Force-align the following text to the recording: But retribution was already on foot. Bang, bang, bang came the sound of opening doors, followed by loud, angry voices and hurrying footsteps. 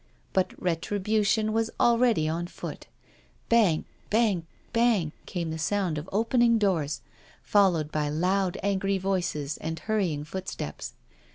But 0.33 0.59
retribution 0.59 1.53
was 1.53 1.69
already 1.79 2.27
on 2.27 2.47
foot. 2.47 2.87
Bang, 3.49 3.85
bang, 4.09 4.47
bang 4.73 5.11
came 5.27 5.51
the 5.51 5.59
sound 5.59 5.99
of 5.99 6.09
opening 6.11 6.57
doors, 6.57 7.01
followed 7.43 7.91
by 7.91 8.09
loud, 8.09 8.57
angry 8.63 8.97
voices 8.97 9.57
and 9.57 9.77
hurrying 9.77 10.23
footsteps. 10.23 10.93